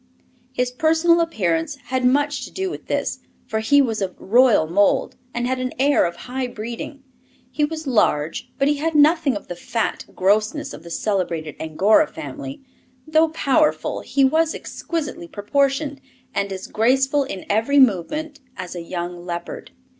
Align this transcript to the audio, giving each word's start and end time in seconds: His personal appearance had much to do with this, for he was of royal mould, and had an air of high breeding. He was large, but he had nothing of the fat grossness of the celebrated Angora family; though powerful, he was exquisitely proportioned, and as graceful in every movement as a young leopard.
His 0.51 0.71
personal 0.71 1.21
appearance 1.21 1.75
had 1.75 2.03
much 2.03 2.43
to 2.45 2.51
do 2.51 2.71
with 2.71 2.87
this, 2.87 3.19
for 3.45 3.59
he 3.59 3.83
was 3.83 4.01
of 4.01 4.15
royal 4.17 4.65
mould, 4.65 5.15
and 5.31 5.45
had 5.45 5.59
an 5.59 5.73
air 5.77 6.05
of 6.05 6.15
high 6.25 6.47
breeding. 6.47 7.03
He 7.51 7.63
was 7.63 7.85
large, 7.85 8.51
but 8.57 8.67
he 8.67 8.77
had 8.77 8.95
nothing 8.95 9.35
of 9.35 9.47
the 9.47 9.55
fat 9.55 10.05
grossness 10.15 10.73
of 10.73 10.81
the 10.81 10.89
celebrated 10.89 11.55
Angora 11.59 12.07
family; 12.07 12.61
though 13.05 13.29
powerful, 13.29 13.99
he 14.01 14.25
was 14.25 14.55
exquisitely 14.55 15.27
proportioned, 15.27 16.01
and 16.33 16.51
as 16.51 16.65
graceful 16.65 17.23
in 17.23 17.45
every 17.47 17.77
movement 17.79 18.39
as 18.57 18.73
a 18.75 18.81
young 18.81 19.23
leopard. 19.23 19.69